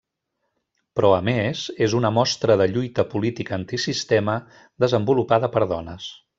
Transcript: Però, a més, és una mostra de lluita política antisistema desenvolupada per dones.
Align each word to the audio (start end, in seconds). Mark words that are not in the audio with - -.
Però, 0.99 1.11
a 1.17 1.19
més, 1.27 1.61
és 1.87 1.95
una 1.99 2.11
mostra 2.17 2.57
de 2.63 2.67
lluita 2.73 3.07
política 3.13 3.55
antisistema 3.61 4.39
desenvolupada 4.87 5.55
per 5.59 5.67
dones. 5.77 6.13